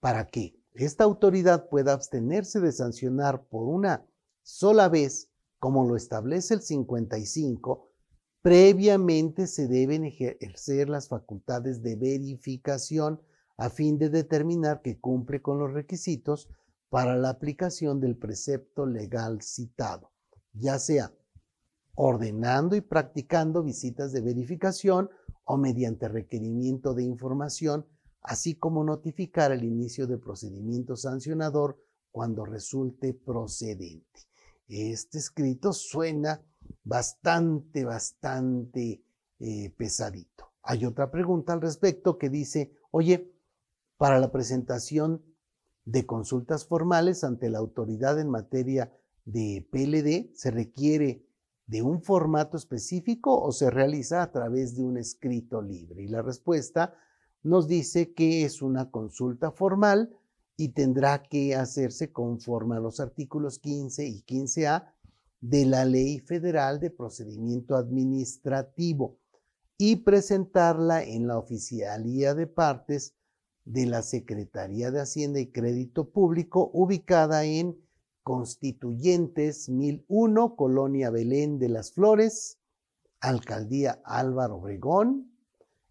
para 0.00 0.26
que 0.28 0.58
esta 0.74 1.04
autoridad 1.04 1.68
pueda 1.68 1.92
abstenerse 1.92 2.60
de 2.60 2.72
sancionar 2.72 3.44
por 3.48 3.68
una 3.68 4.06
sola 4.42 4.88
vez, 4.88 5.30
como 5.58 5.86
lo 5.86 5.96
establece 5.96 6.54
el 6.54 6.62
55, 6.62 7.91
previamente 8.42 9.46
se 9.46 9.68
deben 9.68 10.04
ejercer 10.04 10.88
las 10.88 11.08
facultades 11.08 11.82
de 11.82 11.96
verificación 11.96 13.22
a 13.56 13.70
fin 13.70 13.98
de 13.98 14.10
determinar 14.10 14.82
que 14.82 14.98
cumple 14.98 15.40
con 15.40 15.58
los 15.58 15.72
requisitos 15.72 16.48
para 16.90 17.16
la 17.16 17.30
aplicación 17.30 18.00
del 18.00 18.16
precepto 18.16 18.84
legal 18.84 19.40
citado, 19.42 20.10
ya 20.52 20.78
sea 20.78 21.14
ordenando 21.94 22.74
y 22.74 22.80
practicando 22.80 23.62
visitas 23.62 24.12
de 24.12 24.20
verificación 24.20 25.08
o 25.44 25.56
mediante 25.56 26.08
requerimiento 26.08 26.94
de 26.94 27.04
información, 27.04 27.86
así 28.22 28.54
como 28.54 28.82
notificar 28.82 29.52
el 29.52 29.62
inicio 29.64 30.06
de 30.06 30.18
procedimiento 30.18 30.96
sancionador 30.96 31.78
cuando 32.10 32.44
resulte 32.44 33.14
procedente. 33.14 34.20
Este 34.68 35.18
escrito 35.18 35.72
suena 35.72 36.42
bastante, 36.84 37.84
bastante 37.84 39.02
eh, 39.38 39.74
pesadito. 39.76 40.52
Hay 40.62 40.84
otra 40.84 41.10
pregunta 41.10 41.52
al 41.52 41.60
respecto 41.60 42.18
que 42.18 42.28
dice, 42.28 42.72
oye, 42.90 43.32
para 43.96 44.18
la 44.18 44.30
presentación 44.30 45.22
de 45.84 46.06
consultas 46.06 46.66
formales 46.66 47.24
ante 47.24 47.50
la 47.50 47.58
autoridad 47.58 48.20
en 48.20 48.30
materia 48.30 48.92
de 49.24 49.66
PLD, 49.70 50.34
¿se 50.36 50.50
requiere 50.50 51.26
de 51.66 51.82
un 51.82 52.02
formato 52.02 52.56
específico 52.56 53.40
o 53.40 53.52
se 53.52 53.70
realiza 53.70 54.22
a 54.22 54.30
través 54.30 54.76
de 54.76 54.84
un 54.84 54.96
escrito 54.96 55.62
libre? 55.62 56.02
Y 56.02 56.08
la 56.08 56.22
respuesta 56.22 56.94
nos 57.42 57.66
dice 57.66 58.12
que 58.12 58.44
es 58.44 58.62
una 58.62 58.90
consulta 58.90 59.50
formal 59.50 60.16
y 60.56 60.68
tendrá 60.68 61.22
que 61.22 61.56
hacerse 61.56 62.12
conforme 62.12 62.76
a 62.76 62.80
los 62.80 63.00
artículos 63.00 63.58
15 63.58 64.06
y 64.06 64.22
15A 64.22 64.92
de 65.42 65.66
la 65.66 65.84
Ley 65.84 66.20
Federal 66.20 66.78
de 66.78 66.90
Procedimiento 66.90 67.74
Administrativo 67.74 69.18
y 69.76 69.96
presentarla 69.96 71.02
en 71.02 71.26
la 71.26 71.36
Oficialía 71.36 72.34
de 72.34 72.46
Partes 72.46 73.16
de 73.64 73.86
la 73.86 74.02
Secretaría 74.02 74.92
de 74.92 75.00
Hacienda 75.00 75.40
y 75.40 75.50
Crédito 75.50 76.10
Público 76.10 76.70
ubicada 76.72 77.44
en 77.44 77.76
Constituyentes 78.22 79.68
1001, 79.68 80.54
Colonia 80.54 81.10
Belén 81.10 81.58
de 81.58 81.70
las 81.70 81.90
Flores, 81.90 82.60
Alcaldía 83.20 84.00
Álvaro 84.04 84.58
Obregón, 84.58 85.36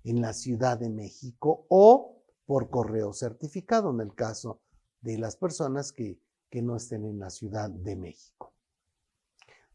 en 0.05 0.21
la 0.21 0.31
Ciudad 0.31 0.79
de 0.79 0.89
México 0.89 1.65
o 1.67 2.23
por 2.45 2.69
correo 2.69 3.11
certificado 3.11 3.91
en 3.91 3.99
el 3.99 4.15
caso 4.15 4.61
de 5.01 5.17
las 5.17 5.35
personas 5.35 5.91
que, 5.91 6.21
que 6.49 6.61
no 6.61 6.77
estén 6.77 7.03
en 7.05 7.19
la 7.19 7.29
Ciudad 7.29 7.69
de 7.69 7.97
México. 7.97 8.53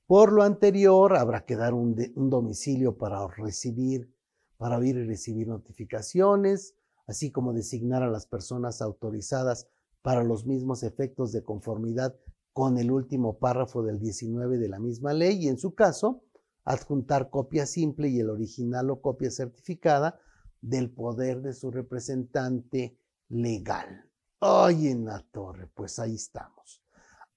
Por 0.07 0.33
lo 0.33 0.45
anterior, 0.45 1.17
habrá 1.17 1.45
que 1.45 1.57
dar 1.57 1.75
un, 1.75 1.97
domicilio 2.15 2.97
para 2.97 3.27
recibir, 3.27 4.15
para 4.57 4.79
oír 4.79 4.97
y 4.97 5.05
recibir 5.05 5.49
notificaciones, 5.49 6.77
así 7.09 7.33
como 7.33 7.53
designar 7.53 8.05
a 8.05 8.11
las 8.11 8.27
personas 8.27 8.83
autorizadas 8.83 9.69
para 10.03 10.23
los 10.23 10.47
mismos 10.47 10.85
efectos 10.85 11.33
de 11.33 11.43
conformidad 11.43 12.15
con 12.53 12.79
el 12.79 12.93
último 12.93 13.39
párrafo 13.39 13.83
del 13.83 13.99
19 13.99 14.59
de 14.59 14.69
la 14.69 14.79
misma 14.79 15.13
ley 15.13 15.45
y 15.45 15.49
en 15.49 15.59
su 15.59 15.75
caso, 15.75 16.23
adjuntar 16.65 17.29
copia 17.29 17.67
simple 17.67 18.09
y 18.09 18.21
el 18.21 18.31
original 18.31 18.91
o 18.91 19.01
copia 19.01 19.31
certificada 19.33 20.21
del 20.61 20.89
poder 20.89 21.43
de 21.43 21.53
su 21.53 21.73
representante 21.73 22.97
legal. 23.29 24.09
Ay, 24.39 24.87
en 24.89 25.05
la 25.05 25.21
torre, 25.33 25.67
pues 25.75 25.99
ahí 25.99 26.15
estamos. 26.15 26.83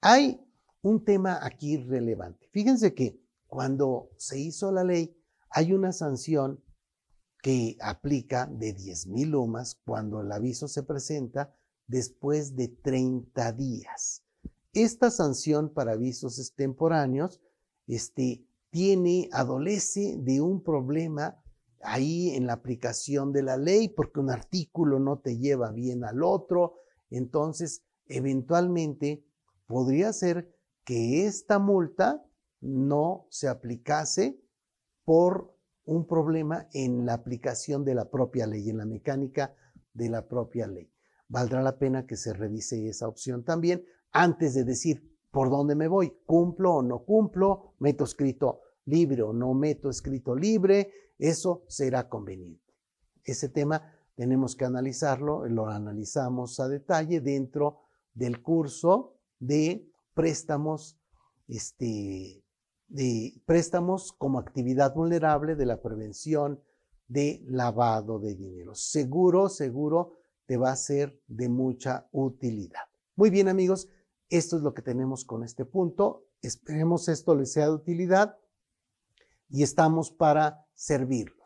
Hay 0.01 0.48
un 0.81 1.03
tema 1.03 1.39
aquí 1.41 1.77
relevante. 1.77 2.47
Fíjense 2.51 2.93
que 2.93 3.19
cuando 3.47 4.09
se 4.17 4.39
hizo 4.39 4.71
la 4.71 4.83
ley, 4.83 5.15
hay 5.49 5.73
una 5.73 5.91
sanción 5.91 6.63
que 7.41 7.77
aplica 7.81 8.45
de 8.45 8.73
10 8.73 9.07
mil 9.07 9.31
lumas 9.31 9.79
cuando 9.85 10.21
el 10.21 10.31
aviso 10.31 10.67
se 10.67 10.83
presenta 10.83 11.55
después 11.87 12.55
de 12.55 12.67
30 12.67 13.51
días. 13.53 14.23
Esta 14.73 15.09
sanción 15.09 15.73
para 15.73 15.93
avisos 15.93 16.37
extemporáneos 16.37 17.41
este, 17.87 18.45
tiene, 18.69 19.29
adolece 19.31 20.17
de 20.19 20.41
un 20.41 20.61
problema 20.61 21.41
ahí 21.81 22.31
en 22.35 22.45
la 22.45 22.53
aplicación 22.53 23.31
de 23.31 23.41
la 23.41 23.57
ley, 23.57 23.89
porque 23.89 24.19
un 24.19 24.29
artículo 24.29 24.99
no 24.99 25.19
te 25.19 25.37
lleva 25.37 25.71
bien 25.71 26.03
al 26.03 26.23
otro. 26.23 26.75
Entonces, 27.09 27.83
eventualmente 28.05 29.25
podría 29.65 30.13
ser 30.13 30.53
que 30.89 31.27
esta 31.27 31.59
multa 31.59 32.25
no 32.61 33.27
se 33.29 33.47
aplicase 33.47 34.41
por 35.05 35.55
un 35.85 36.07
problema 36.07 36.67
en 36.73 37.05
la 37.05 37.13
aplicación 37.13 37.85
de 37.85 37.93
la 37.93 38.09
propia 38.09 38.47
ley, 38.47 38.71
en 38.71 38.79
la 38.79 38.87
mecánica 38.87 39.53
de 39.93 40.09
la 40.09 40.27
propia 40.27 40.65
ley. 40.65 40.91
Valdrá 41.27 41.61
la 41.61 41.77
pena 41.77 42.07
que 42.07 42.15
se 42.15 42.33
revise 42.33 42.89
esa 42.89 43.07
opción 43.07 43.43
también, 43.43 43.85
antes 44.11 44.55
de 44.55 44.63
decir 44.63 45.15
por 45.29 45.51
dónde 45.51 45.75
me 45.75 45.87
voy, 45.87 46.11
cumplo 46.25 46.77
o 46.77 46.81
no 46.81 47.05
cumplo, 47.05 47.75
meto 47.77 48.03
escrito 48.03 48.61
libre 48.85 49.21
o 49.21 49.31
no 49.31 49.53
meto 49.53 49.91
escrito 49.91 50.35
libre, 50.35 50.91
eso 51.19 51.65
será 51.67 52.09
conveniente. 52.09 52.73
Ese 53.23 53.49
tema 53.49 53.95
tenemos 54.15 54.55
que 54.55 54.65
analizarlo, 54.65 55.45
lo 55.45 55.67
analizamos 55.67 56.59
a 56.59 56.67
detalle 56.67 57.21
dentro 57.21 57.77
del 58.15 58.41
curso 58.41 59.19
de 59.37 59.88
préstamos, 60.13 60.97
este, 61.47 62.43
préstamos 63.45 64.13
como 64.13 64.39
actividad 64.39 64.93
vulnerable 64.93 65.55
de 65.55 65.65
la 65.65 65.81
prevención 65.81 66.61
de 67.07 67.43
lavado 67.47 68.19
de 68.19 68.35
dinero. 68.35 68.75
Seguro, 68.75 69.49
seguro 69.49 70.13
te 70.45 70.57
va 70.57 70.71
a 70.71 70.75
ser 70.75 71.21
de 71.27 71.49
mucha 71.49 72.07
utilidad. 72.11 72.85
Muy 73.15 73.29
bien 73.29 73.49
amigos, 73.49 73.89
esto 74.29 74.57
es 74.57 74.61
lo 74.61 74.73
que 74.73 74.81
tenemos 74.81 75.25
con 75.25 75.43
este 75.43 75.65
punto. 75.65 76.25
Esperemos 76.41 77.07
esto 77.09 77.35
les 77.35 77.51
sea 77.51 77.65
de 77.65 77.73
utilidad 77.73 78.37
y 79.49 79.63
estamos 79.63 80.11
para 80.11 80.65
servirlos. 80.75 81.38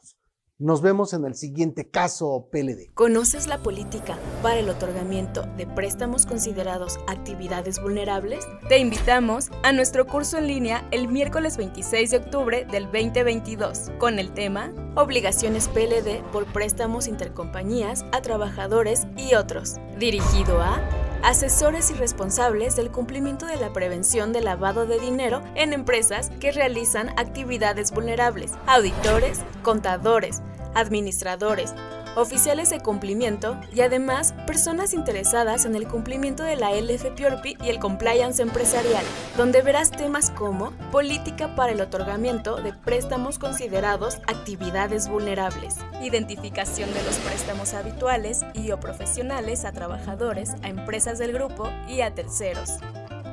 Nos 0.64 0.82
vemos 0.82 1.12
en 1.12 1.26
el 1.26 1.36
siguiente 1.36 1.90
caso 1.90 2.48
PLD. 2.50 2.94
¿Conoces 2.94 3.48
la 3.48 3.58
política 3.58 4.18
para 4.42 4.60
el 4.60 4.70
otorgamiento 4.70 5.42
de 5.58 5.68
préstamos 5.68 6.26
considerados 6.26 7.00
actividades 7.08 7.82
vulnerables? 7.82 8.48
Te 8.70 8.78
invitamos 8.78 9.50
a 9.64 9.74
nuestro 9.74 10.08
curso 10.08 10.38
en 10.38 10.48
línea 10.48 10.88
el 10.92 11.10
miércoles 11.10 11.58
26 11.58 12.12
de 12.12 12.18
octubre 12.18 12.66
del 12.72 12.86
2022 12.86 13.92
con 14.00 14.20
el 14.20 14.32
tema 14.32 14.72
Obligaciones 14.96 15.68
PLD 15.68 16.24
por 16.32 16.46
préstamos 16.46 17.08
intercompañías 17.08 18.06
a 18.14 18.22
trabajadores 18.22 19.06
y 19.18 19.34
otros, 19.34 19.82
dirigido 20.00 20.62
a 20.62 20.80
asesores 21.24 21.90
y 21.90 21.94
responsables 21.94 22.76
del 22.76 22.92
cumplimiento 22.92 23.46
de 23.46 23.56
la 23.56 23.72
prevención 23.72 24.34
del 24.34 24.46
lavado 24.46 24.86
de 24.86 25.00
dinero 25.00 25.42
en 25.56 25.74
empresas 25.74 26.30
que 26.40 26.52
realizan 26.52 27.10
actividades 27.18 27.92
vulnerables, 27.92 28.52
auditores, 28.68 29.40
contadores, 29.64 30.42
administradores, 30.76 31.74
oficiales 32.16 32.70
de 32.70 32.80
cumplimiento 32.80 33.60
y 33.74 33.82
además 33.82 34.34
personas 34.46 34.94
interesadas 34.94 35.66
en 35.66 35.76
el 35.76 35.88
cumplimiento 35.88 36.44
de 36.44 36.56
la 36.56 36.72
LFPORPI 36.72 37.58
y 37.64 37.70
el 37.70 37.80
compliance 37.80 38.42
empresarial, 38.42 39.04
donde 39.38 39.62
verás 39.62 39.92
temas 39.92 40.30
como 40.30 40.72
política 40.92 41.56
para 41.56 41.72
el 41.72 41.82
otorgamiento 41.82 42.58
de 42.58 42.74
préstamos 42.74 43.40
considerados 43.40 44.18
actividades 44.28 45.10
vulnerables, 45.10 45.78
identificación 46.02 46.94
de 46.94 47.04
los 47.04 47.16
préstamos 47.18 47.74
habituales 47.74 48.42
y 48.54 48.72
o 48.72 48.80
profesionales 48.80 49.66
a 49.66 49.72
trabajadores, 49.72 50.52
a 50.62 50.70
empresas 50.70 51.18
del 51.18 51.34
grupo 51.34 51.70
y 51.88 52.02
a 52.02 52.14
terceros 52.14 52.80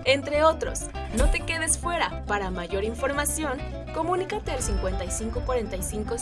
entre 0.05 0.45
otros. 0.45 0.87
No 1.17 1.31
te 1.31 1.41
quedes 1.41 1.79
fuera. 1.79 2.25
Para 2.27 2.51
mayor 2.51 2.85
información, 2.85 3.59
comunícate 3.93 4.53
al 4.53 4.63
55 4.63 5.41
45 5.41 6.17